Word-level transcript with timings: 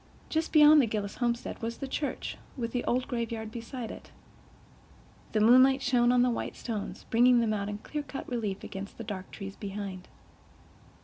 Just 0.29 0.51
beyond 0.51 0.81
the 0.81 0.87
Gillis 0.87 1.17
homestead 1.17 1.61
was 1.61 1.77
the 1.77 1.87
church, 1.87 2.35
with 2.57 2.71
the 2.71 2.83
old 2.85 3.07
graveyard 3.07 3.51
beside 3.51 3.91
it. 3.91 4.09
The 5.33 5.39
moonlight 5.39 5.83
shone 5.83 6.11
on 6.11 6.23
the 6.23 6.31
white 6.31 6.55
stones, 6.55 7.05
bringing 7.11 7.39
them 7.39 7.53
out 7.53 7.69
in 7.69 7.77
clear 7.77 8.01
cut 8.01 8.27
relief 8.27 8.63
against 8.63 8.97
the 8.97 9.03
dark 9.03 9.29
trees 9.29 9.55
behind. 9.55 10.07